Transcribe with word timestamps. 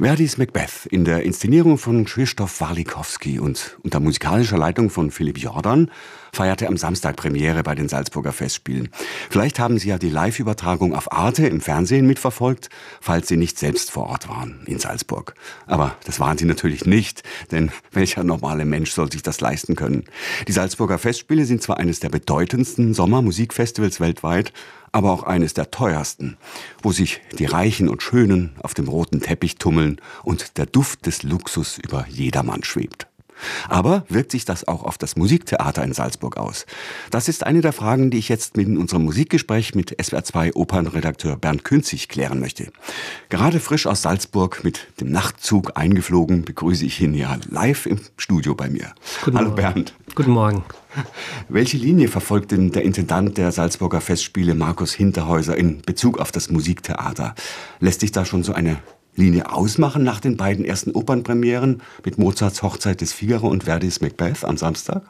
Verdis 0.00 0.38
Macbeth 0.38 0.86
in 0.86 1.04
der 1.04 1.24
Inszenierung 1.24 1.76
von 1.76 2.04
Krzysztof 2.04 2.60
Walikowski 2.60 3.40
und 3.40 3.76
unter 3.82 3.98
musikalischer 3.98 4.56
Leitung 4.56 4.90
von 4.90 5.10
Philipp 5.10 5.38
Jordan 5.38 5.90
feierte 6.32 6.68
am 6.68 6.76
Samstag 6.76 7.16
Premiere 7.16 7.64
bei 7.64 7.74
den 7.74 7.88
Salzburger 7.88 8.30
Festspielen. 8.30 8.90
Vielleicht 9.28 9.58
haben 9.58 9.76
Sie 9.76 9.88
ja 9.88 9.98
die 9.98 10.08
Live-Übertragung 10.08 10.94
auf 10.94 11.10
Arte 11.10 11.48
im 11.48 11.60
Fernsehen 11.60 12.06
mitverfolgt, 12.06 12.70
falls 13.00 13.26
Sie 13.26 13.36
nicht 13.36 13.58
selbst 13.58 13.90
vor 13.90 14.06
Ort 14.06 14.28
waren 14.28 14.60
in 14.66 14.78
Salzburg. 14.78 15.34
Aber 15.66 15.96
das 16.04 16.20
waren 16.20 16.38
Sie 16.38 16.44
natürlich 16.44 16.86
nicht, 16.86 17.24
denn 17.50 17.72
welcher 17.90 18.22
normale 18.22 18.66
Mensch 18.66 18.92
soll 18.92 19.10
sich 19.10 19.22
das 19.22 19.40
leisten 19.40 19.74
können? 19.74 20.04
Die 20.46 20.52
Salzburger 20.52 20.98
Festspiele 20.98 21.44
sind 21.44 21.60
zwar 21.60 21.78
eines 21.78 21.98
der 21.98 22.10
bedeutendsten 22.10 22.94
Sommermusikfestivals 22.94 23.98
weltweit, 23.98 24.52
aber 24.92 25.12
auch 25.12 25.24
eines 25.24 25.54
der 25.54 25.70
teuersten, 25.70 26.36
wo 26.82 26.92
sich 26.92 27.20
die 27.38 27.46
Reichen 27.46 27.88
und 27.88 28.02
Schönen 28.02 28.54
auf 28.62 28.74
dem 28.74 28.88
roten 28.88 29.20
Teppich 29.20 29.56
tummeln 29.56 30.00
und 30.22 30.56
der 30.58 30.66
Duft 30.66 31.06
des 31.06 31.22
Luxus 31.22 31.78
über 31.78 32.06
jedermann 32.08 32.62
schwebt. 32.62 33.07
Aber 33.68 34.04
wirkt 34.08 34.30
sich 34.30 34.44
das 34.44 34.66
auch 34.66 34.82
auf 34.82 34.98
das 34.98 35.16
Musiktheater 35.16 35.82
in 35.82 35.92
Salzburg 35.92 36.36
aus? 36.36 36.66
Das 37.10 37.28
ist 37.28 37.44
eine 37.46 37.60
der 37.60 37.72
Fragen, 37.72 38.10
die 38.10 38.18
ich 38.18 38.28
jetzt 38.28 38.56
in 38.58 38.78
unserem 38.78 39.04
Musikgespräch 39.04 39.74
mit 39.74 39.98
SWR2 39.98 40.54
Opernredakteur 40.54 41.36
Bernd 41.36 41.64
Künzig 41.64 42.08
klären 42.08 42.40
möchte. 42.40 42.70
Gerade 43.28 43.60
frisch 43.60 43.86
aus 43.86 44.02
Salzburg 44.02 44.64
mit 44.64 44.88
dem 45.00 45.10
Nachtzug 45.10 45.76
eingeflogen, 45.76 46.44
begrüße 46.44 46.84
ich 46.84 47.00
ihn 47.00 47.14
ja 47.14 47.38
live 47.48 47.86
im 47.86 48.00
Studio 48.16 48.54
bei 48.54 48.68
mir. 48.68 48.92
Guten 49.24 49.36
Hallo 49.36 49.50
Morgen. 49.50 49.62
Bernd. 49.62 49.94
Guten 50.14 50.30
Morgen. 50.32 50.64
Welche 51.48 51.76
Linie 51.76 52.08
verfolgt 52.08 52.50
denn 52.50 52.72
der 52.72 52.82
Intendant 52.82 53.38
der 53.38 53.52
Salzburger 53.52 54.00
Festspiele 54.00 54.54
Markus 54.54 54.92
Hinterhäuser 54.92 55.56
in 55.56 55.82
Bezug 55.82 56.18
auf 56.18 56.32
das 56.32 56.50
Musiktheater? 56.50 57.34
Lässt 57.80 58.00
sich 58.00 58.12
da 58.12 58.24
schon 58.24 58.42
so 58.42 58.52
eine 58.52 58.78
Linie 59.18 59.52
ausmachen 59.52 60.02
nach 60.02 60.20
den 60.20 60.36
beiden 60.36 60.64
ersten 60.64 60.92
Opernpremieren 60.92 61.82
mit 62.04 62.16
Mozarts 62.18 62.62
Hochzeit 62.62 63.00
des 63.00 63.12
Figaro 63.12 63.48
und 63.48 63.64
Verdis 63.64 64.00
Macbeth 64.00 64.44
am 64.44 64.56
Samstag? 64.56 65.02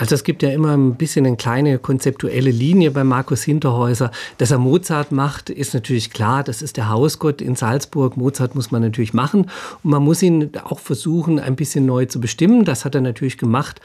Also 0.00 0.14
es 0.14 0.24
gibt 0.24 0.42
ja 0.42 0.48
immer 0.48 0.74
ein 0.74 0.94
bisschen 0.94 1.26
eine 1.26 1.36
kleine 1.36 1.78
konzeptuelle 1.78 2.50
Linie 2.50 2.90
bei 2.90 3.04
Markus 3.04 3.42
Hinterhäuser. 3.42 4.10
Dass 4.38 4.50
er 4.50 4.56
Mozart 4.56 5.12
macht, 5.12 5.50
ist 5.50 5.74
natürlich 5.74 6.10
klar. 6.10 6.42
Das 6.42 6.62
ist 6.62 6.78
der 6.78 6.88
Hausgott 6.88 7.42
in 7.42 7.54
Salzburg. 7.54 8.16
Mozart 8.16 8.54
muss 8.54 8.70
man 8.70 8.80
natürlich 8.80 9.12
machen. 9.12 9.50
Und 9.82 9.90
man 9.90 10.02
muss 10.02 10.22
ihn 10.22 10.52
auch 10.64 10.78
versuchen, 10.78 11.38
ein 11.38 11.54
bisschen 11.54 11.84
neu 11.84 12.06
zu 12.06 12.18
bestimmen. 12.18 12.64
Das 12.64 12.86
hat 12.86 12.94
er 12.94 13.02
natürlich 13.02 13.36
gemacht. 13.36 13.82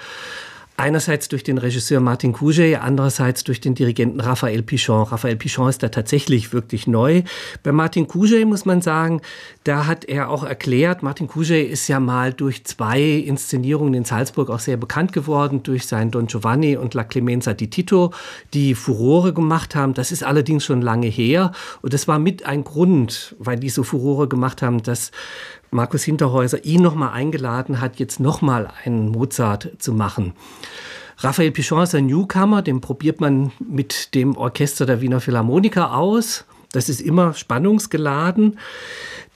Einerseits 0.77 1.29
durch 1.29 1.43
den 1.43 1.57
Regisseur 1.57 2.01
Martin 2.01 2.33
Couget, 2.33 2.81
andererseits 2.81 3.45
durch 3.45 3.61
den 3.61 3.75
Dirigenten 3.75 4.19
Raphael 4.19 4.61
Pichon. 4.61 5.03
Raphael 5.03 5.37
Pichon 5.37 5.69
ist 5.69 5.81
da 5.81 5.87
tatsächlich 5.87 6.51
wirklich 6.51 6.85
neu. 6.85 7.23
Bei 7.63 7.71
Martin 7.71 8.09
Couget 8.09 8.45
muss 8.45 8.65
man 8.65 8.81
sagen, 8.81 9.21
da 9.63 9.87
hat 9.87 10.03
er 10.03 10.29
auch 10.29 10.43
erklärt, 10.43 11.01
Martin 11.01 11.29
Couget 11.29 11.69
ist 11.69 11.87
ja 11.87 12.01
mal 12.01 12.33
durch 12.33 12.65
zwei 12.65 13.01
Inszenierungen 13.01 13.93
in 13.93 14.03
Salzburg 14.03 14.49
auch 14.49 14.59
sehr 14.59 14.75
bekannt 14.75 15.13
geworden, 15.13 15.63
durch 15.63 15.87
sein 15.87 16.11
Don 16.11 16.27
Giovanni 16.27 16.75
und 16.75 16.93
La 16.93 17.05
Clemenza 17.05 17.53
di 17.53 17.69
Tito, 17.69 18.11
die 18.53 18.75
Furore 18.75 19.31
gemacht 19.31 19.75
haben. 19.75 19.93
Das 19.93 20.11
ist 20.11 20.23
allerdings 20.23 20.65
schon 20.65 20.81
lange 20.81 21.07
her 21.07 21.53
und 21.83 21.93
das 21.93 22.09
war 22.09 22.19
mit 22.19 22.45
ein 22.45 22.65
Grund, 22.65 23.33
weil 23.39 23.57
die 23.57 23.69
so 23.69 23.83
Furore 23.83 24.27
gemacht 24.27 24.61
haben, 24.61 24.83
dass 24.83 25.11
Markus 25.75 26.03
Hinterhäuser 26.03 26.65
ihn 26.65 26.81
nochmal 26.81 27.11
eingeladen 27.11 27.81
hat, 27.81 27.99
jetzt 27.99 28.19
nochmal 28.19 28.69
einen 28.83 29.09
Mozart 29.09 29.73
zu 29.77 29.93
machen. 29.93 30.33
Raphael 31.17 31.51
Pichon 31.51 31.83
ist 31.83 31.93
ein 31.93 32.07
Newcomer, 32.07 32.61
den 32.61 32.81
probiert 32.81 33.21
man 33.21 33.51
mit 33.59 34.15
dem 34.15 34.35
Orchester 34.35 34.85
der 34.85 35.01
Wiener 35.01 35.21
Philharmoniker 35.21 35.95
aus. 35.95 36.45
Das 36.71 36.89
ist 36.89 36.99
immer 36.99 37.33
spannungsgeladen. 37.33 38.57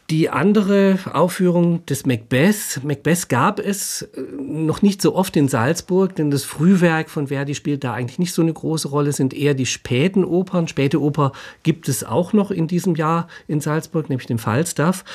Die 0.10 0.32
andere 0.32 0.98
Aufführung 1.14 1.86
des 1.86 2.08
Macbeth, 2.08 2.82
Macbeth 2.84 3.30
gab 3.30 3.60
es 3.60 4.02
äh, 4.02 4.22
noch 4.42 4.82
nicht 4.82 5.04
so 5.04 5.14
oft 5.14 5.38
in 5.38 5.48
Salzburg, 5.48 6.16
denn 6.16 6.32
das 6.32 6.44
Frühwerk 6.46 7.12
von 7.12 7.28
Verdi 7.28 7.54
spielt 7.54 7.84
da 7.84 7.94
eigentlich 7.94 8.18
nicht 8.18 8.34
so 8.34 8.42
eine 8.42 8.52
große 8.52 8.88
Rolle, 8.88 9.12
sind 9.12 9.36
eher 9.36 9.54
die 9.54 9.68
späten 9.68 10.26
Opern. 10.26 10.68
Späte 10.68 11.00
Oper 11.00 11.32
gibt 11.62 11.88
es 11.90 12.04
auch 12.04 12.34
noch 12.34 12.50
in 12.50 12.68
diesem 12.68 12.96
Jahr 12.96 13.28
in 13.48 13.62
Salzburg, 13.62 14.10
nämlich 14.10 14.26
den 14.26 14.40
Falstaff. 14.40 15.06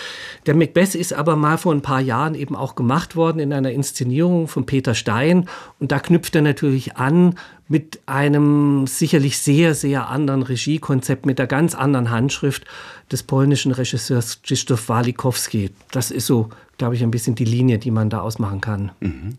Der 0.47 0.55
Macbeth 0.55 0.95
ist 0.95 1.13
aber 1.13 1.35
mal 1.35 1.59
vor 1.59 1.75
ein 1.75 1.83
paar 1.83 2.01
Jahren 2.01 2.37
eben 2.37 2.55
auch 2.55 2.77
gemacht 2.77 3.17
worden 3.17 3.41
in 3.41 3.53
einer 3.53 3.73
Inszenierung 3.73 4.47
von 4.47 4.65
Peter 4.65 4.95
Stein 4.95 5.49
und 5.81 5.91
da 5.91 5.99
knüpft 5.99 6.37
er 6.37 6.43
natürlich 6.43 6.97
an 6.97 7.35
mit 7.67 8.01
einem 8.07 8.87
sicherlich 8.87 9.39
sehr, 9.39 9.75
sehr 9.75 10.09
anderen 10.09 10.43
Regiekonzept, 10.43 11.25
mit 11.25 11.39
der 11.39 11.47
ganz 11.47 11.75
anderen 11.75 12.11
Handschrift 12.11 12.65
des 13.15 13.23
polnischen 13.23 13.71
Regisseurs 13.71 14.43
Krzysztof 14.43 14.89
Walikowski. 14.89 15.71
Das 15.93 16.11
ist 16.11 16.27
so, 16.27 16.51
glaube 16.79 16.97
ich, 16.97 17.03
ein 17.05 17.13
bisschen 17.13 17.37
die 17.37 17.45
Linie, 17.45 17.79
die 17.79 17.93
man 17.93 18.11
da 18.11 18.21
ausmachen 18.21 18.61
kann. 18.61 18.91
Mhm. 18.99 19.39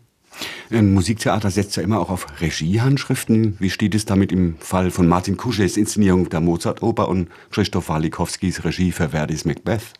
Ein 0.70 0.94
Musiktheater 0.94 1.50
setzt 1.50 1.76
ja 1.76 1.82
immer 1.82 2.00
auch 2.00 2.08
auf 2.08 2.26
Regiehandschriften. 2.40 3.56
Wie 3.58 3.68
steht 3.68 3.94
es 3.94 4.06
damit 4.06 4.32
im 4.32 4.56
Fall 4.58 4.90
von 4.90 5.06
Martin 5.06 5.36
Kuschels 5.36 5.76
Inszenierung 5.76 6.30
der 6.30 6.40
Mozart-Oper 6.40 7.08
und 7.08 7.28
Krzysztof 7.50 7.90
Walikowskis 7.90 8.64
Regie 8.64 8.92
für 8.92 9.10
Verdis 9.10 9.44
Macbeth? 9.44 9.92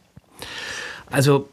Also 1.10 1.50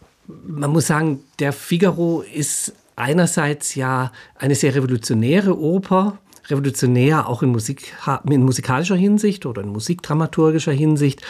man 0.48 0.72
muss 0.72 0.88
sagen, 0.88 1.20
der 1.40 1.52
Figaro 1.52 2.22
ist 2.22 2.74
einerseits 2.96 3.76
ja 3.76 4.14
eine 4.36 4.56
sehr 4.56 4.74
revolutionäre 4.76 5.58
Oper, 5.60 6.20
revolutionär 6.48 7.28
auch 7.28 7.44
in, 7.44 7.50
Musik, 7.50 7.94
in 8.30 8.44
musikalischer 8.44 8.96
Hinsicht 8.96 9.46
oder 9.46 9.62
in 9.62 9.70
musikdramaturgischer 9.70 10.72
Hinsicht. 10.72 11.22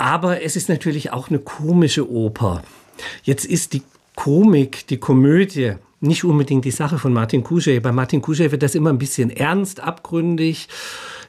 Aber 0.00 0.42
es 0.42 0.56
ist 0.56 0.70
natürlich 0.70 1.12
auch 1.12 1.28
eine 1.28 1.40
komische 1.40 2.10
Oper. 2.10 2.62
Jetzt 3.22 3.44
ist 3.44 3.74
die 3.74 3.82
Komik, 4.16 4.86
die 4.86 4.96
Komödie, 4.96 5.74
nicht 6.00 6.24
unbedingt 6.24 6.64
die 6.64 6.70
Sache 6.70 6.98
von 6.98 7.12
Martin 7.12 7.44
Kuschel. 7.44 7.82
Bei 7.82 7.92
Martin 7.92 8.22
Kuschel 8.22 8.50
wird 8.50 8.62
das 8.62 8.74
immer 8.74 8.88
ein 8.88 8.98
bisschen 8.98 9.28
ernst, 9.28 9.80
abgründig. 9.80 10.68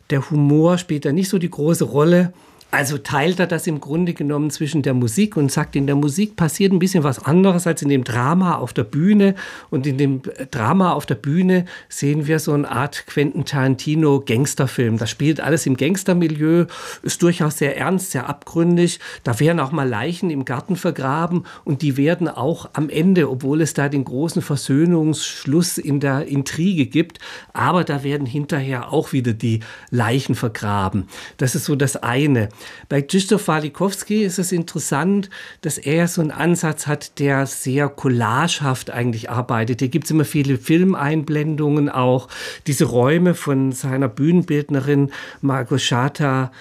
Der 0.09 0.29
Humor 0.29 0.77
spielt 0.77 1.03
da 1.03 1.11
nicht 1.11 1.27
so 1.27 1.37
die 1.37 1.49
große 1.49 1.83
Rolle. 1.83 2.31
Also 2.71 2.97
teilt 2.97 3.37
er 3.41 3.47
das 3.47 3.67
im 3.67 3.81
Grunde 3.81 4.13
genommen 4.13 4.49
zwischen 4.49 4.81
der 4.81 4.93
Musik 4.93 5.35
und 5.35 5.51
sagt, 5.51 5.75
in 5.75 5.87
der 5.87 5.97
Musik 5.97 6.37
passiert 6.37 6.71
ein 6.71 6.79
bisschen 6.79 7.03
was 7.03 7.23
anderes 7.25 7.67
als 7.67 7.81
in 7.81 7.89
dem 7.89 8.05
Drama 8.05 8.55
auf 8.55 8.71
der 8.71 8.85
Bühne. 8.85 9.35
Und 9.69 9.85
in 9.85 9.97
dem 9.97 10.21
Drama 10.51 10.93
auf 10.93 11.05
der 11.05 11.15
Bühne 11.15 11.65
sehen 11.89 12.27
wir 12.27 12.39
so 12.39 12.53
eine 12.53 12.71
Art 12.71 13.05
Quentin 13.07 13.43
Tarantino 13.43 14.23
Gangsterfilm. 14.25 14.97
Das 14.97 15.09
spielt 15.09 15.41
alles 15.41 15.65
im 15.65 15.75
Gangstermilieu, 15.75 16.65
ist 17.03 17.21
durchaus 17.21 17.57
sehr 17.57 17.77
ernst, 17.77 18.11
sehr 18.11 18.29
abgründig. 18.29 19.01
Da 19.25 19.37
werden 19.41 19.59
auch 19.59 19.73
mal 19.73 19.87
Leichen 19.87 20.29
im 20.29 20.45
Garten 20.45 20.77
vergraben 20.77 21.45
und 21.65 21.81
die 21.81 21.97
werden 21.97 22.29
auch 22.29 22.69
am 22.71 22.87
Ende, 22.87 23.29
obwohl 23.29 23.59
es 23.61 23.73
da 23.73 23.89
den 23.89 24.05
großen 24.05 24.41
Versöhnungsschluss 24.41 25.77
in 25.77 25.99
der 25.99 26.25
Intrige 26.27 26.85
gibt, 26.85 27.19
aber 27.51 27.83
da 27.83 28.03
werden 28.03 28.25
hinterher 28.25 28.93
auch 28.93 29.11
wieder 29.11 29.33
die 29.33 29.59
Leichen 29.89 30.35
vergraben. 30.35 31.07
Das 31.35 31.53
ist 31.53 31.65
so 31.65 31.75
das 31.75 31.97
eine. 31.97 32.47
Bei 32.89 33.01
Krzysztof 33.01 33.47
Walikowski 33.47 34.23
ist 34.23 34.39
es 34.39 34.51
interessant, 34.51 35.29
dass 35.61 35.77
er 35.77 36.07
so 36.07 36.21
einen 36.21 36.31
Ansatz 36.31 36.87
hat, 36.87 37.19
der 37.19 37.45
sehr 37.45 37.89
collagehaft 37.89 38.91
eigentlich 38.91 39.29
arbeitet. 39.29 39.79
Hier 39.79 39.89
gibt 39.89 40.05
es 40.05 40.11
immer 40.11 40.25
viele 40.25 40.57
Filmeinblendungen 40.57 41.89
auch. 41.89 42.27
Diese 42.67 42.85
Räume 42.85 43.33
von 43.33 43.71
seiner 43.71 44.07
Bühnenbildnerin 44.07 45.11
Margoszata 45.41 46.51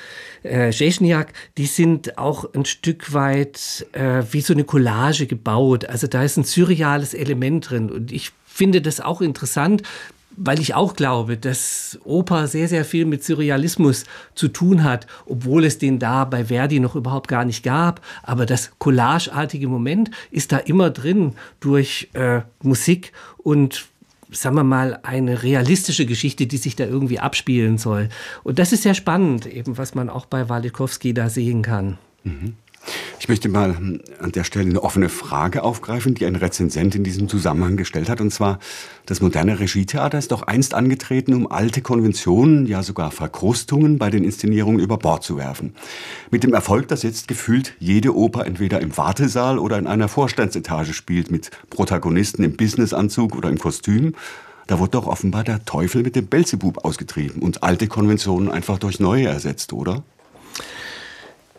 äh, 0.43 0.71
die 1.59 1.67
sind 1.67 2.19
auch 2.19 2.55
ein 2.55 2.65
Stück 2.65 3.13
weit 3.13 3.87
äh, 3.93 4.23
wie 4.31 4.41
so 4.41 4.55
eine 4.55 4.65
Collage 4.65 5.27
gebaut. 5.27 5.85
Also 5.85 6.07
da 6.07 6.25
ist 6.25 6.37
ein 6.37 6.45
surreales 6.45 7.15
Element 7.15 7.71
drin. 7.71 7.91
Und 7.91 8.13
ich 8.13 8.33
finde 8.47 8.81
das 8.81 9.01
auch 9.01 9.21
interessant, 9.21 9.83
weil 10.43 10.59
ich 10.59 10.75
auch 10.75 10.97
glaube, 10.97 11.37
dass 11.37 11.99
Oper 12.03 12.47
sehr, 12.47 12.67
sehr 12.67 12.87
viel 12.87 13.05
mit 13.05 13.23
Surrealismus 13.23 14.05
zu 14.35 14.49
tun 14.49 14.85
hat, 14.85 15.07
obwohl 15.27 15.65
es 15.67 15.77
den 15.77 15.99
da 15.99 16.25
bei 16.25 16.47
Verdi 16.47 16.81
noch 16.81 16.97
überhaupt 16.97 17.29
gar 17.29 17.45
nicht 17.45 17.63
gab. 17.63 18.01
Aber 18.23 18.47
das 18.47 18.71
collageartige 18.79 19.69
Moment 19.69 20.11
ist 20.31 20.51
da 20.53 20.57
immer 20.57 20.89
drin 20.89 21.35
durch 21.61 22.09
äh, 22.15 22.41
Musik 22.63 23.13
und 23.37 23.87
sagen 24.31 24.57
wir 24.57 24.65
mal, 24.65 25.01
eine 25.03 25.43
realistische 25.43 26.07
Geschichte, 26.07 26.47
die 26.47 26.57
sich 26.57 26.75
da 26.75 26.85
irgendwie 26.85 27.19
abspielen 27.19 27.77
soll. 27.77 28.09
Und 28.43 28.59
das 28.59 28.73
ist 28.73 28.85
sehr 28.85 28.95
spannend, 28.95 29.45
eben 29.45 29.77
was 29.77 29.95
man 29.95 30.09
auch 30.09 30.25
bei 30.25 30.49
Walikowski 30.49 31.13
da 31.13 31.29
sehen 31.29 31.61
kann. 31.61 31.99
Mhm. 32.25 32.55
Ich 33.19 33.29
möchte 33.29 33.49
mal 33.49 34.01
an 34.19 34.33
der 34.33 34.45
Stelle 34.45 34.71
eine 34.71 34.83
offene 34.83 35.09
Frage 35.09 35.63
aufgreifen, 35.63 36.15
die 36.15 36.25
ein 36.25 36.37
Rezensent 36.37 36.95
in 36.95 37.05
diesem 37.05 37.29
Zusammenhang 37.29 37.77
gestellt 37.77 38.09
hat. 38.09 38.21
Und 38.21 38.33
zwar, 38.33 38.59
das 39.07 39.21
moderne 39.21 39.61
Regietheater 39.61 40.19
ist 40.19 40.33
doch 40.33 40.43
einst 40.43 40.75
angetreten, 40.75 41.35
um 41.35 41.51
alte 41.51 41.83
Konventionen, 41.83 42.67
ja 42.67 42.83
sogar 42.83 43.11
Verkrustungen 43.11 43.99
bei 43.99 44.11
den 44.11 44.25
Inszenierungen 44.25 44.81
über 44.81 44.97
Bord 44.97 45.23
zu 45.23 45.37
werfen. 45.37 45.75
Mit 46.31 46.45
dem 46.45 46.55
Erfolg, 46.55 46.89
dass 46.89 47.03
jetzt 47.03 47.29
gefühlt 47.29 47.75
jede 47.79 48.17
Oper 48.17 48.47
entweder 48.47 48.81
im 48.81 48.97
Wartesaal 48.97 49.59
oder 49.59 49.79
in 49.79 49.87
einer 49.87 50.09
Vorstandsetage 50.09 50.95
spielt, 50.95 51.31
mit 51.31 51.51
Protagonisten 51.69 52.43
im 52.43 52.57
Businessanzug 52.57 53.37
oder 53.37 53.51
im 53.51 53.59
Kostüm. 53.59 54.15
Da 54.67 54.79
wurde 54.79 54.93
doch 54.93 55.07
offenbar 55.07 55.45
der 55.45 55.65
Teufel 55.65 56.03
mit 56.03 56.17
dem 56.17 56.27
Belzebub 56.27 56.85
ausgetrieben 56.85 57.43
und 57.43 57.63
alte 57.63 57.89
Konventionen 57.89 58.51
einfach 58.51 58.79
durch 58.79 59.01
neue 59.01 59.27
ersetzt, 59.27 59.73
oder? 59.73 60.05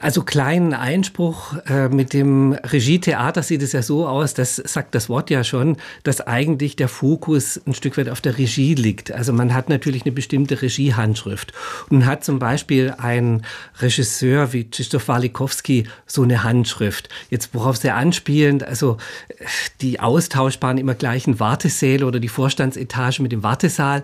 Also 0.01 0.23
kleinen 0.23 0.73
Einspruch 0.73 1.55
äh, 1.67 1.87
mit 1.87 2.13
dem 2.13 2.53
Regietheater 2.53 3.43
sieht 3.43 3.61
es 3.61 3.71
ja 3.71 3.83
so 3.83 4.07
aus, 4.07 4.33
das 4.33 4.55
sagt 4.55 4.95
das 4.95 5.09
Wort 5.09 5.29
ja 5.29 5.43
schon, 5.43 5.77
dass 6.03 6.21
eigentlich 6.21 6.75
der 6.75 6.87
Fokus 6.87 7.61
ein 7.67 7.75
Stück 7.75 7.97
weit 7.97 8.09
auf 8.09 8.19
der 8.19 8.37
Regie 8.37 8.73
liegt. 8.73 9.11
Also 9.11 9.31
man 9.31 9.53
hat 9.53 9.69
natürlich 9.69 10.01
eine 10.03 10.11
bestimmte 10.11 10.61
Regiehandschrift 10.61 11.53
und 11.89 12.07
hat 12.07 12.23
zum 12.23 12.39
Beispiel 12.39 12.95
ein 12.97 13.43
Regisseur 13.79 14.53
wie 14.53 14.63
Krzysztof 14.63 15.07
Walikowski 15.07 15.85
so 16.07 16.23
eine 16.23 16.43
Handschrift. 16.43 17.09
Jetzt 17.29 17.53
worauf 17.53 17.77
sehr 17.77 17.95
anspielend, 17.95 18.63
also 18.63 18.97
die 19.81 19.99
austauschbaren 19.99 20.79
immer 20.79 20.95
gleichen 20.95 21.39
Wartesäle 21.39 22.05
oder 22.07 22.19
die 22.19 22.27
Vorstandsetage 22.27 23.21
mit 23.21 23.31
dem 23.31 23.43
Wartesaal 23.43 24.03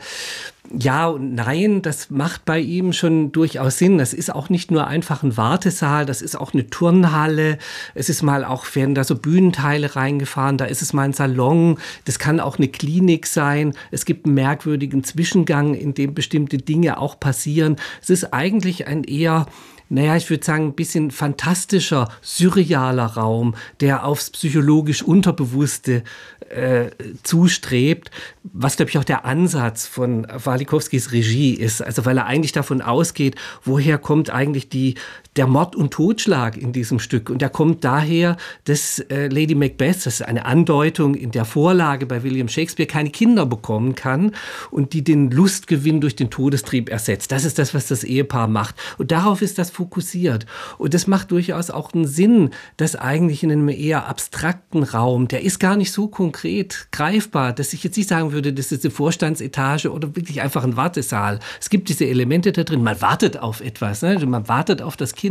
ja 0.77 1.07
und 1.07 1.35
nein, 1.35 1.81
das 1.81 2.09
macht 2.09 2.45
bei 2.45 2.59
ihm 2.59 2.93
schon 2.93 3.31
durchaus 3.31 3.77
Sinn. 3.77 3.97
Das 3.97 4.13
ist 4.13 4.33
auch 4.33 4.49
nicht 4.49 4.71
nur 4.71 4.87
einfach 4.87 5.23
ein 5.23 5.37
Wartesaal, 5.37 6.05
das 6.05 6.21
ist 6.21 6.35
auch 6.35 6.53
eine 6.53 6.69
Turnhalle. 6.69 7.57
Es 7.93 8.09
ist 8.09 8.21
mal 8.21 8.43
auch, 8.43 8.65
werden 8.75 8.95
da 8.95 9.03
so 9.03 9.15
Bühnenteile 9.15 9.95
reingefahren, 9.95 10.57
da 10.57 10.65
ist 10.65 10.81
es 10.81 10.93
mal 10.93 11.03
ein 11.03 11.13
Salon. 11.13 11.77
Das 12.05 12.19
kann 12.19 12.39
auch 12.39 12.57
eine 12.57 12.67
Klinik 12.67 13.27
sein. 13.27 13.73
Es 13.91 14.05
gibt 14.05 14.25
einen 14.25 14.35
merkwürdigen 14.35 15.03
Zwischengang, 15.03 15.73
in 15.73 15.93
dem 15.93 16.13
bestimmte 16.13 16.57
Dinge 16.57 16.99
auch 16.99 17.19
passieren. 17.19 17.77
Es 18.01 18.09
ist 18.09 18.33
eigentlich 18.33 18.87
ein 18.87 19.03
eher 19.03 19.45
naja, 19.89 20.15
ich 20.15 20.29
würde 20.29 20.45
sagen, 20.45 20.67
ein 20.67 20.73
bisschen 20.73 21.11
fantastischer, 21.11 22.09
surrealer 22.21 23.05
Raum, 23.05 23.55
der 23.79 24.05
aufs 24.05 24.29
psychologisch 24.31 25.01
Unterbewusste 25.01 26.03
äh, 26.49 26.91
zustrebt, 27.23 28.11
was, 28.43 28.77
glaube 28.77 28.89
ich, 28.89 28.97
auch 28.97 29.03
der 29.03 29.25
Ansatz 29.25 29.85
von 29.85 30.27
Walikowskis 30.31 31.11
Regie 31.11 31.53
ist. 31.53 31.81
Also 31.81 32.05
weil 32.05 32.17
er 32.17 32.25
eigentlich 32.25 32.51
davon 32.51 32.81
ausgeht, 32.81 33.35
woher 33.63 33.97
kommt 33.97 34.29
eigentlich 34.29 34.69
die, 34.69 34.95
der 35.37 35.47
Mord 35.47 35.75
und 35.75 35.91
Totschlag 35.91 36.57
in 36.57 36.73
diesem 36.73 36.99
Stück. 36.99 37.29
Und 37.29 37.41
der 37.41 37.49
kommt 37.49 37.83
daher, 37.83 38.37
dass 38.65 38.99
äh, 38.99 39.27
Lady 39.27 39.55
Macbeth, 39.55 39.97
das 39.97 40.19
ist 40.19 40.21
eine 40.23 40.45
Andeutung 40.45 41.15
in 41.15 41.31
der 41.31 41.45
Vorlage 41.45 42.05
bei 42.05 42.23
William 42.23 42.47
Shakespeare, 42.47 42.87
keine 42.87 43.09
Kinder 43.09 43.45
bekommen 43.45 43.95
kann 43.95 44.31
und 44.71 44.93
die 44.93 45.03
den 45.03 45.29
Lustgewinn 45.31 46.01
durch 46.01 46.15
den 46.15 46.29
Todestrieb 46.29 46.89
ersetzt. 46.89 47.31
Das 47.31 47.45
ist 47.45 47.59
das, 47.59 47.73
was 47.73 47.87
das 47.87 48.03
Ehepaar 48.03 48.47
macht. 48.47 48.75
Und 48.97 49.11
darauf 49.11 49.41
ist 49.41 49.59
das 49.59 49.69
fokussiert. 49.69 50.45
Und 50.77 50.93
das 50.93 51.07
macht 51.07 51.31
durchaus 51.31 51.69
auch 51.69 51.93
einen 51.93 52.07
Sinn, 52.07 52.49
dass 52.77 52.95
eigentlich 52.95 53.43
in 53.43 53.51
einem 53.51 53.69
eher 53.69 54.07
abstrakten 54.07 54.83
Raum, 54.83 55.27
der 55.27 55.43
ist 55.43 55.59
gar 55.59 55.75
nicht 55.75 55.91
so 55.91 56.07
konkret, 56.07 56.87
greifbar, 56.91 57.53
dass 57.53 57.73
ich 57.73 57.83
jetzt 57.83 57.97
nicht 57.97 58.09
sagen 58.09 58.31
würde, 58.31 58.53
das 58.53 58.71
ist 58.71 58.83
eine 58.83 58.91
Vorstandsetage 58.91 59.91
oder 59.91 60.15
wirklich 60.15 60.41
einfach 60.41 60.63
ein 60.63 60.75
Wartesaal. 60.75 61.39
Es 61.59 61.69
gibt 61.69 61.89
diese 61.89 62.05
Elemente 62.05 62.51
da 62.51 62.63
drin. 62.63 62.83
Man 62.83 62.99
wartet 63.01 63.37
auf 63.37 63.61
etwas, 63.61 64.01
ne? 64.01 64.17
man 64.25 64.47
wartet 64.47 64.81
auf 64.81 64.97
das 64.97 65.13
Kind. 65.13 65.26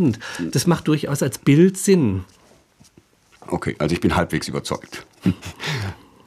Das 0.53 0.67
macht 0.67 0.89
durchaus 0.89 1.23
als 1.23 1.39
Bild 1.39 1.77
Sinn. 1.77 2.25
Okay, 3.47 3.77
also 3.79 3.95
ich 3.95 4.01
bin 4.01 4.17
halbwegs 4.17 4.49
überzeugt. 4.49 5.07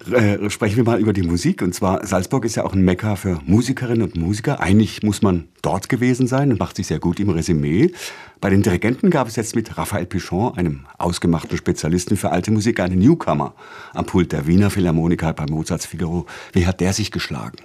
Äh, 0.09 0.49
sprechen 0.49 0.77
wir 0.77 0.83
mal 0.85 0.99
über 0.99 1.13
die 1.13 1.23
Musik. 1.23 1.61
Und 1.61 1.75
zwar, 1.75 2.05
Salzburg 2.05 2.45
ist 2.45 2.55
ja 2.55 2.63
auch 2.63 2.73
ein 2.73 2.81
Mekka 2.81 3.15
für 3.15 3.41
Musikerinnen 3.45 4.03
und 4.03 4.15
Musiker. 4.15 4.59
Eigentlich 4.59 5.03
muss 5.03 5.21
man 5.21 5.49
dort 5.61 5.89
gewesen 5.89 6.25
sein 6.25 6.51
und 6.51 6.59
macht 6.59 6.77
sich 6.77 6.87
sehr 6.87 6.99
gut 6.99 7.19
im 7.19 7.29
Resümee. 7.29 7.91
Bei 8.39 8.49
den 8.49 8.61
Dirigenten 8.61 9.09
gab 9.09 9.27
es 9.27 9.35
jetzt 9.35 9.55
mit 9.55 9.77
Raphael 9.77 10.05
Pichon, 10.05 10.57
einem 10.57 10.85
ausgemachten 10.97 11.57
Spezialisten 11.57 12.17
für 12.17 12.31
alte 12.31 12.49
Musik, 12.51 12.79
einen 12.79 12.99
Newcomer 12.99 13.53
am 13.93 14.05
Pult 14.05 14.31
der 14.31 14.47
Wiener 14.47 14.69
Philharmoniker 14.69 15.33
bei 15.33 15.45
Mozarts 15.47 15.85
Figaro. 15.85 16.25
Wie 16.53 16.65
hat 16.65 16.79
der 16.79 16.93
sich 16.93 17.11
geschlagen? 17.11 17.57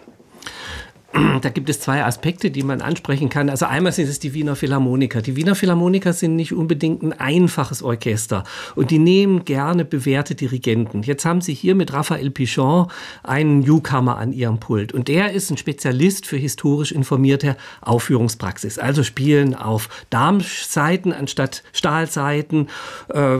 da 1.42 1.48
gibt 1.48 1.68
es 1.68 1.80
zwei 1.80 2.04
Aspekte, 2.04 2.50
die 2.50 2.62
man 2.62 2.80
ansprechen 2.80 3.28
kann. 3.28 3.48
Also 3.48 3.66
einmal 3.66 3.92
sind 3.92 4.08
es 4.08 4.18
die 4.18 4.34
Wiener 4.34 4.56
Philharmoniker. 4.56 5.22
Die 5.22 5.36
Wiener 5.36 5.54
Philharmoniker 5.54 6.12
sind 6.12 6.34
nicht 6.34 6.52
unbedingt 6.52 7.02
ein 7.02 7.12
einfaches 7.12 7.82
Orchester 7.82 8.44
und 8.74 8.90
die 8.90 8.98
nehmen 8.98 9.44
gerne 9.44 9.84
bewährte 9.84 10.34
Dirigenten. 10.34 11.02
Jetzt 11.02 11.24
haben 11.24 11.40
sie 11.40 11.54
hier 11.54 11.74
mit 11.74 11.92
Raphael 11.92 12.30
Pichon 12.30 12.88
einen 13.22 13.60
Newcomer 13.60 14.18
an 14.18 14.32
ihrem 14.32 14.58
Pult 14.58 14.92
und 14.92 15.08
der 15.08 15.32
ist 15.32 15.50
ein 15.50 15.56
Spezialist 15.56 16.26
für 16.26 16.36
historisch 16.36 16.90
informierte 16.90 17.56
Aufführungspraxis. 17.80 18.78
Also 18.78 19.04
spielen 19.04 19.54
auf 19.54 19.88
Darmseiten 20.10 21.12
anstatt 21.12 21.62
Stahlseiten, 21.72 22.68
äh, 23.12 23.38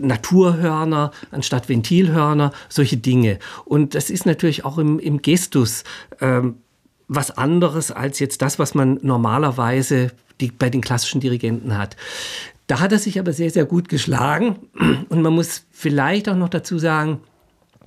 Naturhörner 0.00 1.12
anstatt 1.30 1.68
Ventilhörner, 1.68 2.52
solche 2.68 2.96
Dinge. 2.96 3.38
Und 3.64 3.94
das 3.94 4.08
ist 4.08 4.24
natürlich 4.24 4.64
auch 4.64 4.78
im, 4.78 4.98
im 4.98 5.20
Gestus 5.20 5.84
ähm, 6.20 6.56
was 7.08 7.30
anderes 7.30 7.90
als 7.90 8.18
jetzt 8.18 8.42
das, 8.42 8.58
was 8.58 8.74
man 8.74 8.98
normalerweise 9.02 10.12
die, 10.40 10.50
bei 10.50 10.70
den 10.70 10.80
klassischen 10.80 11.20
Dirigenten 11.20 11.76
hat. 11.76 11.96
Da 12.66 12.80
hat 12.80 12.92
er 12.92 12.98
sich 12.98 13.18
aber 13.18 13.32
sehr, 13.32 13.50
sehr 13.50 13.64
gut 13.64 13.88
geschlagen. 13.88 14.56
Und 15.08 15.22
man 15.22 15.34
muss 15.34 15.66
vielleicht 15.70 16.28
auch 16.28 16.36
noch 16.36 16.48
dazu 16.48 16.78
sagen, 16.78 17.20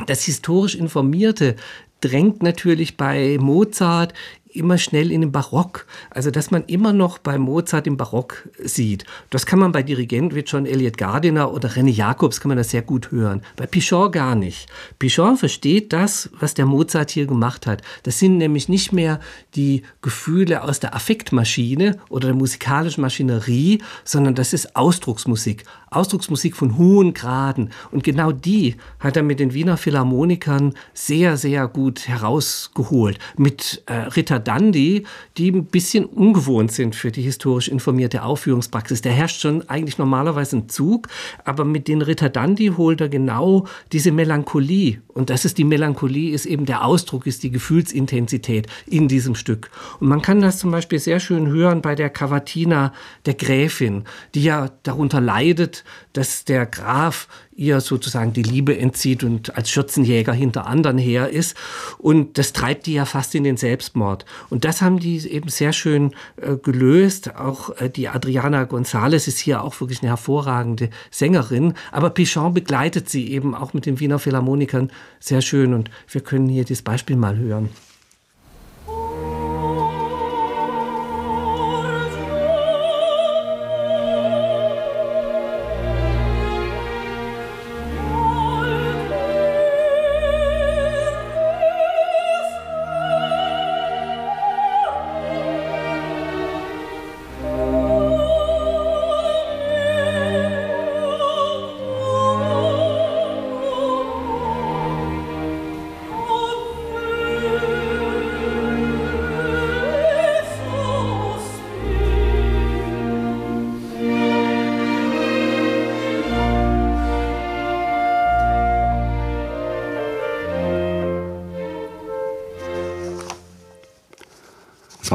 das 0.08 0.24
historisch 0.24 0.76
Informierte 0.76 1.56
drängt 2.02 2.44
natürlich 2.44 2.98
bei 2.98 3.38
Mozart 3.40 4.14
immer 4.56 4.78
schnell 4.78 5.12
in 5.12 5.22
den 5.22 5.32
Barock. 5.32 5.86
Also, 6.10 6.32
dass 6.32 6.52
man 6.52 6.64
immer 6.66 6.94
noch 6.94 7.18
bei 7.18 7.38
Mozart 7.38 7.88
im 7.88 7.98
Barock 7.98 8.48
sieht. 8.64 9.06
Das 9.30 9.46
kann 9.46 9.60
man 9.60 9.72
bei 9.72 9.84
Dirigenten 9.84 10.36
wie 10.36 10.42
John 10.42 10.66
Elliott 10.66 10.98
Gardiner 10.98 11.52
oder 11.52 11.70
René 11.70 11.92
Jacobs 11.92 12.40
kann 12.40 12.50
man 12.50 12.58
das 12.58 12.70
sehr 12.70 12.82
gut 12.82 13.12
hören. 13.12 13.42
Bei 13.56 13.66
Pichon 13.66 14.12
gar 14.12 14.36
nicht. 14.36 14.68
Pichon 15.00 15.38
versteht 15.38 15.94
das, 15.94 16.30
was 16.40 16.54
der 16.54 16.66
Mozart 16.66 17.12
hier 17.12 17.26
gemacht 17.26 17.68
hat. 17.68 17.82
Das 18.04 18.20
sind 18.20 18.38
nämlich 18.38 18.70
nicht 18.70 18.92
mehr 18.92 19.20
die 19.56 19.84
Gefühle 20.02 20.64
aus 20.64 20.80
der 20.80 20.96
Affektmaschine 20.96 21.98
oder 22.10 22.28
der 22.28 22.36
musikalischen 22.36 23.02
Maschinerie, 23.02 23.82
sondern 24.04 24.36
das 24.36 24.54
ist 24.54 24.76
Ausdrucksmusik. 24.76 25.64
Ausdrucksmusik 25.90 26.56
von 26.56 26.78
hohen 26.78 27.14
Graden. 27.14 27.70
Und 27.92 28.04
genau 28.04 28.32
die 28.32 28.76
hat 29.00 29.18
er 29.18 29.24
mit 29.24 29.40
den 29.40 29.54
Wiener 29.54 29.78
Philharmonikern 29.78 30.74
sehr, 30.94 31.38
sehr 31.38 31.68
gut 31.68 32.08
herausgeholt. 32.08 33.20
Mit 33.38 33.84
äh, 33.86 33.94
Ritter 33.94 34.40
Dandi, 34.46 35.04
die 35.38 35.52
ein 35.52 35.66
bisschen 35.66 36.06
ungewohnt 36.06 36.72
sind 36.72 36.96
für 36.96 37.12
die 37.12 37.22
historisch 37.22 37.68
informierte 37.68 38.24
Aufführungspraxis. 38.24 39.02
Da 39.02 39.10
herrscht 39.10 39.42
schon 39.42 39.68
eigentlich 39.70 39.98
normalerweise 39.98 40.58
ein 40.58 40.70
Zug, 40.70 41.10
aber 41.44 41.66
mit 41.66 41.90
den 41.90 42.02
Ritter 42.02 42.30
Dandi 42.30 42.68
holt 42.78 43.02
er 43.02 43.10
genau 43.10 43.68
diese 43.92 44.12
Melancholie. 44.12 45.02
Und 45.08 45.30
das 45.30 45.46
ist 45.46 45.58
die 45.58 45.64
Melancholie, 45.64 46.34
ist 46.34 46.46
eben 46.46 46.66
der 46.66 46.86
Ausdruck, 46.86 47.28
ist 47.28 47.44
die 47.44 47.52
Gefühlsintensität 47.52 48.68
in 48.86 49.08
diesem 49.08 49.36
Stück. 49.36 49.70
Und 50.00 50.08
man 50.08 50.22
kann 50.22 50.42
das 50.42 50.60
zum 50.60 50.72
Beispiel 50.72 51.00
sehr 51.00 51.20
schön 51.20 51.48
hören 51.48 51.82
bei 51.82 51.96
der 51.96 52.10
Cavatina 52.10 52.94
der 53.26 53.34
Gräfin, 53.34 54.04
die 54.34 54.44
ja 54.44 54.70
darunter 54.84 55.20
leidet, 55.22 55.84
dass 56.14 56.46
der 56.46 56.66
Graf 56.66 57.28
ihr 57.56 57.80
sozusagen 57.80 58.34
die 58.34 58.44
Liebe 58.44 58.78
entzieht 58.78 59.24
und 59.24 59.56
als 59.56 59.70
Schürzenjäger 59.70 60.34
hinter 60.34 60.68
anderen 60.68 60.98
her 60.98 61.30
ist. 61.30 61.56
Und 61.98 62.38
das 62.38 62.54
treibt 62.54 62.86
die 62.86 62.94
ja 62.94 63.06
fast 63.06 63.34
in 63.34 63.44
den 63.44 63.58
Selbstmord. 63.58 64.26
Und 64.50 64.66
das 64.66 64.82
haben 64.82 65.00
die 65.00 65.18
eben 65.30 65.50
sehr 65.50 65.74
schön 65.74 66.14
äh, 66.38 66.56
gelöst. 66.58 67.36
Auch 67.36 67.70
äh, 67.80 67.90
die 67.90 68.10
Adriana 68.10 68.64
González 68.64 69.28
ist 69.28 69.40
hier 69.40 69.64
auch 69.64 69.80
wirklich 69.80 70.02
eine 70.02 70.10
hervorragende 70.10 70.90
Sängerin. 71.12 71.74
Aber 71.92 72.10
Pichon 72.10 72.54
begleitet 72.54 73.10
sie 73.10 73.32
eben 73.32 73.56
auch 73.56 73.74
mit 73.74 73.86
den 73.86 74.00
Wiener 74.00 74.20
Philharmonikern 74.20 74.92
sehr 75.20 75.42
schön. 75.42 75.74
Und 75.74 75.90
wir 76.10 76.22
können 76.22 76.48
hier 76.48 76.66
das 76.66 76.82
Beispiel 76.82 77.16
mal 77.16 77.38
hören. 77.38 77.70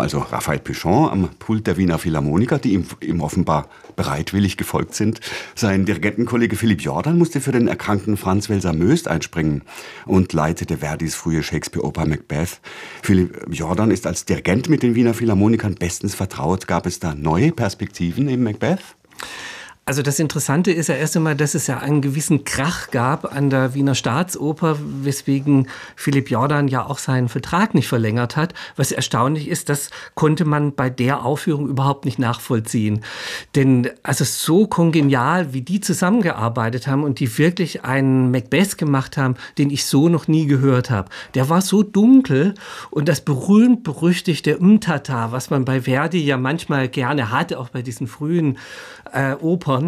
Also 0.00 0.18
Raphael 0.18 0.58
Pichon 0.58 1.08
am 1.10 1.28
Pult 1.38 1.66
der 1.66 1.76
Wiener 1.76 1.98
Philharmoniker, 1.98 2.58
die 2.58 2.72
ihm, 2.72 2.86
ihm 3.00 3.20
offenbar 3.20 3.68
bereitwillig 3.96 4.56
gefolgt 4.56 4.94
sind. 4.94 5.20
Sein 5.54 5.84
Dirigentenkollege 5.84 6.56
Philipp 6.56 6.80
Jordan 6.80 7.18
musste 7.18 7.40
für 7.40 7.52
den 7.52 7.68
erkrankten 7.68 8.16
Franz 8.16 8.48
Welser 8.48 8.72
Möst 8.72 9.08
einspringen 9.08 9.62
und 10.06 10.32
leitete 10.32 10.78
Verdis 10.78 11.14
frühe 11.14 11.42
Shakespeare-Oper 11.42 12.06
Macbeth. 12.06 12.60
Philipp 13.02 13.46
Jordan 13.50 13.90
ist 13.90 14.06
als 14.06 14.24
Dirigent 14.24 14.68
mit 14.68 14.82
den 14.82 14.94
Wiener 14.94 15.14
Philharmonikern 15.14 15.74
bestens 15.74 16.14
vertraut. 16.14 16.66
Gab 16.66 16.86
es 16.86 16.98
da 17.00 17.14
neue 17.14 17.52
Perspektiven 17.52 18.28
im 18.28 18.42
Macbeth? 18.42 18.80
Also 19.90 20.02
das 20.02 20.20
Interessante 20.20 20.70
ist 20.70 20.86
ja 20.86 20.94
erst 20.94 21.16
einmal, 21.16 21.34
dass 21.34 21.56
es 21.56 21.66
ja 21.66 21.78
einen 21.78 22.00
gewissen 22.00 22.44
Krach 22.44 22.92
gab 22.92 23.34
an 23.34 23.50
der 23.50 23.74
Wiener 23.74 23.96
Staatsoper, 23.96 24.78
weswegen 25.02 25.66
Philipp 25.96 26.30
Jordan 26.30 26.68
ja 26.68 26.86
auch 26.86 26.98
seinen 26.98 27.28
Vertrag 27.28 27.74
nicht 27.74 27.88
verlängert 27.88 28.36
hat. 28.36 28.54
Was 28.76 28.92
erstaunlich 28.92 29.48
ist, 29.48 29.68
das 29.68 29.90
konnte 30.14 30.44
man 30.44 30.76
bei 30.76 30.90
der 30.90 31.24
Aufführung 31.24 31.68
überhaupt 31.68 32.04
nicht 32.04 32.20
nachvollziehen. 32.20 33.00
Denn 33.56 33.90
also 34.04 34.24
so 34.24 34.68
kongenial, 34.68 35.54
wie 35.54 35.62
die 35.62 35.80
zusammengearbeitet 35.80 36.86
haben 36.86 37.02
und 37.02 37.18
die 37.18 37.36
wirklich 37.36 37.84
einen 37.84 38.30
Macbeth 38.30 38.78
gemacht 38.78 39.16
haben, 39.16 39.34
den 39.58 39.70
ich 39.70 39.86
so 39.86 40.08
noch 40.08 40.28
nie 40.28 40.46
gehört 40.46 40.90
habe. 40.90 41.08
Der 41.34 41.48
war 41.48 41.62
so 41.62 41.82
dunkel 41.82 42.54
und 42.90 43.08
das 43.08 43.22
berühmt-berüchtigte 43.22 44.58
Umtata, 44.58 45.32
was 45.32 45.50
man 45.50 45.64
bei 45.64 45.80
Verdi 45.80 46.24
ja 46.24 46.36
manchmal 46.36 46.88
gerne 46.88 47.32
hatte, 47.32 47.58
auch 47.58 47.70
bei 47.70 47.82
diesen 47.82 48.06
frühen 48.06 48.56
äh, 49.12 49.34
Opern, 49.34 49.79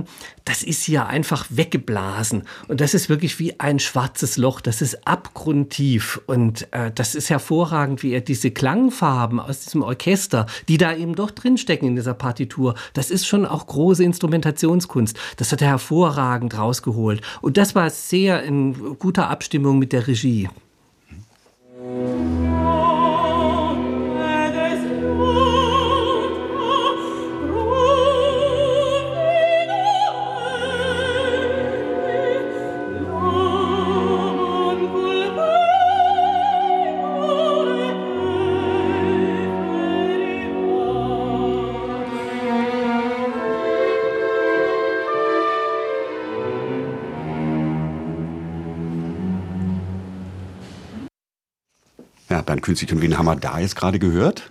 das 0.44 0.62
ist 0.62 0.82
hier 0.82 1.06
einfach 1.06 1.46
weggeblasen. 1.50 2.44
Und 2.68 2.80
das 2.80 2.94
ist 2.94 3.08
wirklich 3.08 3.38
wie 3.38 3.58
ein 3.60 3.78
schwarzes 3.78 4.36
Loch. 4.36 4.60
Das 4.60 4.82
ist 4.82 5.06
abgrundtief. 5.06 6.20
Und 6.26 6.72
äh, 6.72 6.90
das 6.94 7.14
ist 7.14 7.30
hervorragend, 7.30 8.02
wie 8.02 8.12
er 8.12 8.20
diese 8.20 8.50
Klangfarben 8.50 9.40
aus 9.40 9.60
diesem 9.60 9.82
Orchester, 9.82 10.46
die 10.68 10.78
da 10.78 10.94
eben 10.94 11.14
doch 11.14 11.30
drinstecken 11.30 11.88
in 11.88 11.96
dieser 11.96 12.14
Partitur, 12.14 12.74
das 12.94 13.10
ist 13.10 13.26
schon 13.26 13.46
auch 13.46 13.66
große 13.66 14.04
Instrumentationskunst. 14.04 15.16
Das 15.36 15.52
hat 15.52 15.62
er 15.62 15.68
hervorragend 15.68 16.56
rausgeholt. 16.56 17.20
Und 17.40 17.56
das 17.56 17.74
war 17.74 17.90
sehr 17.90 18.42
in 18.42 18.98
guter 18.98 19.28
Abstimmung 19.30 19.78
mit 19.78 19.92
der 19.92 20.06
Regie. 20.06 20.48
Bernd 52.52 52.62
Künstlich. 52.62 52.92
Und 52.92 53.00
wen 53.00 53.16
haben 53.16 53.24
wir 53.24 53.36
da 53.36 53.58
jetzt 53.58 53.76
gerade 53.76 53.98
gehört? 53.98 54.50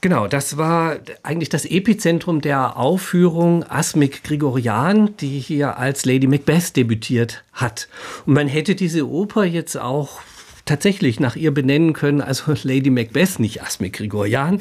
Genau, 0.00 0.26
das 0.26 0.56
war 0.56 0.96
eigentlich 1.22 1.48
das 1.48 1.64
Epizentrum 1.64 2.40
der 2.40 2.76
Aufführung 2.76 3.64
Asmik 3.68 4.24
Grigorian, 4.24 5.16
die 5.16 5.38
hier 5.38 5.78
als 5.78 6.04
Lady 6.04 6.26
Macbeth 6.26 6.76
debütiert 6.76 7.44
hat. 7.52 7.88
Und 8.26 8.34
man 8.34 8.48
hätte 8.48 8.74
diese 8.74 9.08
Oper 9.08 9.44
jetzt 9.44 9.76
auch 9.76 10.20
tatsächlich 10.66 11.20
nach 11.20 11.36
ihr 11.36 11.54
benennen 11.54 11.94
können, 11.94 12.20
also 12.20 12.52
Lady 12.62 12.90
Macbeth, 12.90 13.38
nicht 13.38 13.62
Asmik 13.62 13.94
Grigorian. 13.94 14.60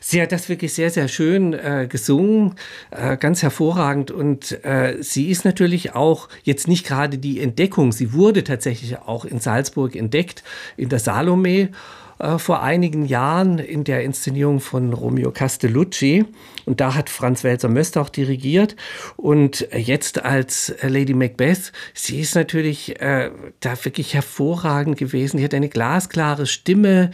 Sie 0.00 0.22
hat 0.22 0.30
das 0.30 0.48
wirklich 0.48 0.72
sehr, 0.72 0.90
sehr 0.90 1.08
schön 1.08 1.52
äh, 1.54 1.88
gesungen, 1.88 2.54
äh, 2.92 3.16
ganz 3.16 3.42
hervorragend. 3.42 4.12
Und 4.12 4.64
äh, 4.64 4.98
sie 5.00 5.30
ist 5.30 5.44
natürlich 5.44 5.94
auch 5.94 6.28
jetzt 6.44 6.68
nicht 6.68 6.86
gerade 6.86 7.18
die 7.18 7.40
Entdeckung. 7.40 7.90
Sie 7.90 8.12
wurde 8.12 8.44
tatsächlich 8.44 8.98
auch 8.98 9.24
in 9.24 9.40
Salzburg 9.40 9.96
entdeckt, 9.96 10.44
in 10.76 10.88
der 10.88 11.00
Salome 11.00 11.70
äh, 12.20 12.38
vor 12.38 12.62
einigen 12.62 13.06
Jahren 13.06 13.58
in 13.58 13.84
der 13.84 14.04
Inszenierung 14.04 14.60
von 14.60 14.92
Romeo 14.92 15.30
Castellucci. 15.30 16.26
Und 16.66 16.80
da 16.80 16.94
hat 16.94 17.08
Franz 17.08 17.42
Welser 17.42 17.68
Möster 17.68 18.02
auch 18.02 18.10
dirigiert. 18.10 18.76
Und 19.16 19.66
jetzt 19.74 20.22
als 20.22 20.74
Lady 20.82 21.14
Macbeth, 21.14 21.72
sie 21.94 22.20
ist 22.20 22.34
natürlich 22.34 23.00
äh, 23.00 23.30
da 23.60 23.84
wirklich 23.84 24.12
hervorragend 24.14 24.98
gewesen. 24.98 25.38
Sie 25.38 25.44
hat 25.44 25.54
eine 25.54 25.70
glasklare 25.70 26.46
Stimme. 26.46 27.10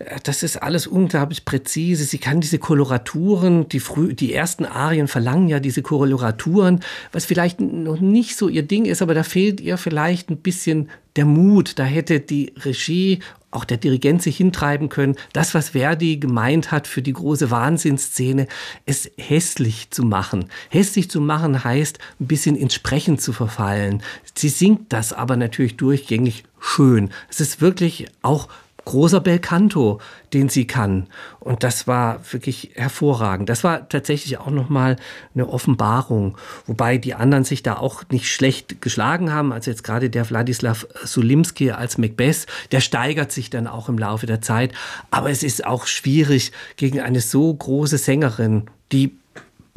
Äh, 0.00 0.16
das 0.24 0.42
ist 0.42 0.60
alles 0.60 0.86
unglaublich 0.86 1.44
präzise. 1.44 2.04
Sie 2.04 2.18
kann 2.18 2.40
diese 2.40 2.58
Koloraturen, 2.58 3.68
die, 3.68 3.80
früh, 3.80 4.12
die 4.12 4.34
ersten 4.34 4.64
Arien 4.64 5.06
verlangen 5.06 5.48
ja 5.48 5.60
diese 5.60 5.82
Koloraturen, 5.82 6.80
was 7.12 7.24
vielleicht 7.24 7.60
noch 7.60 8.00
nicht 8.00 8.36
so 8.36 8.48
ihr 8.48 8.62
Ding 8.62 8.86
ist, 8.86 9.02
aber 9.02 9.14
da 9.14 9.22
fehlt 9.22 9.60
ihr 9.60 9.78
vielleicht 9.78 10.30
ein 10.30 10.38
bisschen 10.38 10.88
der 11.16 11.24
Mut. 11.24 11.78
Da 11.78 11.84
hätte 11.84 12.20
die 12.20 12.52
Regie 12.56 13.20
auch 13.50 13.64
der 13.64 13.78
Dirigent 13.78 14.22
sich 14.22 14.36
hintreiben 14.36 14.88
können, 14.88 15.16
das, 15.32 15.54
was 15.54 15.70
Verdi 15.70 16.18
gemeint 16.18 16.70
hat 16.70 16.86
für 16.86 17.02
die 17.02 17.12
große 17.12 17.50
Wahnsinnsszene, 17.50 18.46
es 18.84 19.10
hässlich 19.16 19.90
zu 19.90 20.02
machen. 20.04 20.46
Hässlich 20.68 21.10
zu 21.10 21.20
machen 21.20 21.64
heißt, 21.64 21.98
ein 22.20 22.26
bisschen 22.26 22.56
ins 22.56 22.74
Sprechen 22.74 23.18
zu 23.18 23.32
verfallen. 23.32 24.02
Sie 24.34 24.50
singt 24.50 24.92
das 24.92 25.12
aber 25.12 25.36
natürlich 25.36 25.76
durchgängig 25.76 26.44
schön. 26.60 27.10
Es 27.30 27.40
ist 27.40 27.60
wirklich 27.60 28.06
auch 28.22 28.48
großer 28.88 29.20
Belcanto, 29.20 30.00
den 30.32 30.48
sie 30.48 30.66
kann. 30.66 31.08
Und 31.40 31.62
das 31.62 31.86
war 31.86 32.20
wirklich 32.32 32.70
hervorragend. 32.74 33.50
Das 33.50 33.62
war 33.62 33.86
tatsächlich 33.90 34.38
auch 34.38 34.50
nochmal 34.50 34.96
eine 35.34 35.46
Offenbarung, 35.46 36.38
wobei 36.66 36.96
die 36.96 37.12
anderen 37.12 37.44
sich 37.44 37.62
da 37.62 37.76
auch 37.76 38.04
nicht 38.10 38.32
schlecht 38.32 38.80
geschlagen 38.80 39.30
haben. 39.30 39.52
Also 39.52 39.70
jetzt 39.70 39.84
gerade 39.84 40.08
der 40.08 40.28
Wladislav 40.30 40.86
Sulimski 41.04 41.70
als 41.70 41.98
Macbeth, 41.98 42.46
der 42.72 42.80
steigert 42.80 43.30
sich 43.30 43.50
dann 43.50 43.66
auch 43.66 43.90
im 43.90 43.98
Laufe 43.98 44.24
der 44.24 44.40
Zeit. 44.40 44.72
Aber 45.10 45.30
es 45.30 45.42
ist 45.42 45.66
auch 45.66 45.86
schwierig 45.86 46.52
gegen 46.76 47.00
eine 47.00 47.20
so 47.20 47.52
große 47.52 47.98
Sängerin, 47.98 48.70
die 48.90 49.14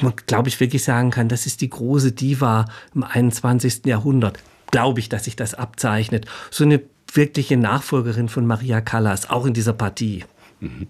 man, 0.01 0.13
glaube 0.25 0.47
ich, 0.47 0.59
wirklich 0.61 0.85
sagen 0.85 1.11
kann, 1.11 1.27
das 1.27 1.45
ist 1.45 1.59
die 1.59 1.69
große 1.69 2.13
Diva 2.13 2.65
im 2.95 3.03
21. 3.03 3.85
Jahrhundert. 3.85 4.39
Glaube 4.71 5.01
ich, 5.01 5.09
dass 5.09 5.25
sich 5.25 5.35
das 5.35 5.53
abzeichnet. 5.53 6.27
So 6.49 6.63
eine 6.63 6.81
wirkliche 7.13 7.57
Nachfolgerin 7.57 8.29
von 8.29 8.45
Maria 8.45 8.81
Callas, 8.81 9.29
auch 9.29 9.45
in 9.45 9.53
dieser 9.53 9.73
Partie. 9.73 10.25
Mhm. 10.59 10.87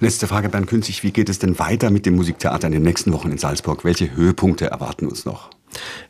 Letzte 0.00 0.26
Frage, 0.26 0.48
Bernd 0.48 0.66
Künzig. 0.66 1.04
Wie 1.04 1.12
geht 1.12 1.28
es 1.28 1.38
denn 1.38 1.58
weiter 1.58 1.90
mit 1.90 2.04
dem 2.06 2.16
Musiktheater 2.16 2.66
in 2.66 2.72
den 2.72 2.82
nächsten 2.82 3.12
Wochen 3.12 3.30
in 3.30 3.38
Salzburg? 3.38 3.84
Welche 3.84 4.14
Höhepunkte 4.14 4.66
erwarten 4.70 5.06
uns 5.06 5.24
noch? 5.24 5.50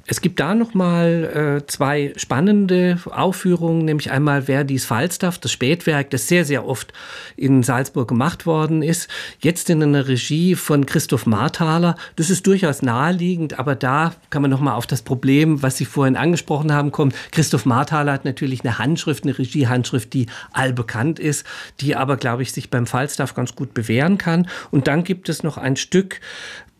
Es 0.07 0.21
gibt 0.21 0.41
da 0.41 0.57
noch 0.57 0.75
mal 0.75 1.61
äh, 1.63 1.67
zwei 1.69 2.13
spannende 2.17 2.99
Aufführungen, 3.09 3.85
nämlich 3.85 4.11
einmal 4.11 4.43
Verdis 4.43 4.85
Falstaff, 4.85 5.39
das 5.39 5.53
Spätwerk, 5.53 6.11
das 6.11 6.27
sehr, 6.27 6.45
sehr 6.45 6.67
oft 6.67 6.93
in 7.37 7.63
Salzburg 7.63 8.09
gemacht 8.09 8.45
worden 8.45 8.83
ist. 8.83 9.09
Jetzt 9.39 9.71
in 9.71 9.83
einer 9.83 10.09
Regie 10.09 10.57
von 10.57 10.85
Christoph 10.85 11.27
Marthaler. 11.27 11.95
Das 12.17 12.29
ist 12.29 12.47
durchaus 12.49 12.83
naheliegend, 12.83 13.59
aber 13.61 13.77
da 13.77 14.15
kann 14.31 14.43
man 14.43 14.51
noch 14.51 14.61
mal 14.61 14.75
auf 14.75 14.89
das 14.89 15.03
Problem, 15.03 15.63
was 15.63 15.77
Sie 15.77 15.85
vorhin 15.85 16.17
angesprochen 16.17 16.73
haben, 16.73 16.91
kommen. 16.91 17.13
Christoph 17.31 17.65
Marthaler 17.65 18.13
hat 18.13 18.25
natürlich 18.25 18.65
eine 18.65 18.79
Handschrift, 18.79 19.23
eine 19.23 19.39
Regiehandschrift, 19.39 20.13
die 20.13 20.27
allbekannt 20.53 21.21
ist, 21.21 21.47
die 21.81 21.95
aber, 21.95 22.17
glaube 22.17 22.43
ich, 22.43 22.51
sich 22.53 22.69
beim 22.69 22.87
Falstaff 22.87 23.35
ganz 23.35 23.55
gut 23.55 23.75
bewähren 23.75 24.19
kann. 24.19 24.49
Und 24.73 24.89
dann 24.89 25.05
gibt 25.05 25.29
es 25.29 25.45
noch 25.45 25.57
ein 25.57 25.77
Stück, 25.77 26.21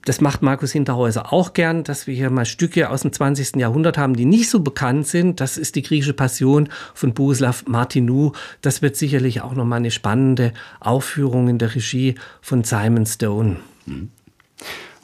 das 0.05 0.21
macht 0.21 0.43
Markus 0.43 0.73
Hinterhäuser 0.73 1.33
auch 1.33 1.53
gern, 1.53 1.85
dass 1.85 2.07
wir 2.07 2.15
hier 2.15 2.31
mal 2.31 2.47
Stücke 2.47 2.89
aus 2.91 3.03
dem 3.03 3.13
20. 3.13 3.57
Jahrhundert 3.57 3.99
haben, 3.99 4.15
die 4.15 4.25
nicht 4.25 4.49
so 4.49 4.61
bekannt 4.61 5.07
sind. 5.07 5.41
Das 5.41 5.59
ist 5.59 5.77
die 5.77 5.83
griechische 5.83 6.15
Passion 6.15 6.69
von 6.95 7.13
Bohuslav 7.13 7.65
Martinou. 7.67 8.33
Das 8.63 8.81
wird 8.83 8.97
sicherlich 8.97 9.43
auch 9.43 9.55
nochmal 9.55 9.79
eine 9.79 9.91
spannende 9.91 10.53
Aufführung 10.81 11.49
in 11.49 11.59
der 11.59 11.75
Regie 11.75 12.15
von 12.41 12.65
Simon 12.65 13.05
Stone. 13.05 13.57
Mhm. 13.87 14.11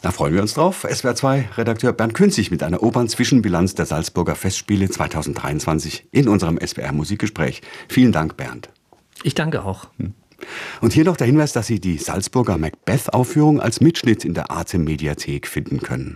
Da 0.02 0.12
freuen 0.12 0.34
wir 0.34 0.42
uns 0.42 0.54
drauf. 0.54 0.86
SWR 0.88 1.14
2 1.14 1.48
Redakteur 1.56 1.92
Bernd 1.92 2.14
Künzig 2.14 2.50
mit 2.50 2.62
einer 2.62 2.82
Opernzwischenbilanz 2.82 3.74
der 3.74 3.86
Salzburger 3.86 4.34
Festspiele 4.34 4.88
2023 4.88 6.08
in 6.12 6.28
unserem 6.28 6.58
SWR 6.64 6.92
Musikgespräch. 6.92 7.62
Vielen 7.88 8.12
Dank, 8.12 8.36
Bernd. 8.36 8.68
Ich 9.22 9.34
danke 9.34 9.64
auch. 9.64 9.88
Mhm. 9.98 10.14
Und 10.80 10.92
hier 10.92 11.04
noch 11.04 11.16
der 11.16 11.26
Hinweis, 11.26 11.52
dass 11.52 11.66
Sie 11.66 11.80
die 11.80 11.98
Salzburger 11.98 12.58
Macbeth-Aufführung 12.58 13.60
als 13.60 13.80
Mitschnitt 13.80 14.24
in 14.24 14.34
der 14.34 14.50
Arte 14.50 14.78
Mediathek 14.78 15.46
finden 15.46 15.80
können. 15.80 16.04